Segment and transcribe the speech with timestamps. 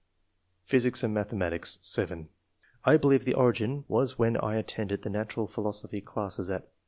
[0.63, 2.27] Physics and Mathematics.— (7)
[2.85, 6.67] I believe the origin was when I attended the natural philosophy classes at